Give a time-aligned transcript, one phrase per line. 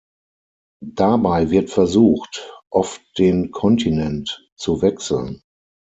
[0.83, 5.43] Dabei wird versucht, oft den Kontinent zu wechseln.